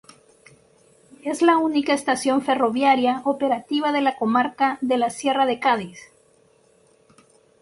Es 1.23 1.43
la 1.43 1.57
única 1.59 1.93
estación 1.93 2.41
ferroviaria 2.41 3.21
operativa 3.23 3.91
de 3.91 4.01
la 4.01 4.15
comarca 4.15 4.79
de 4.81 4.97
la 4.97 5.11
Sierra 5.11 5.45
de 5.45 5.59
Cádiz. 5.59 5.99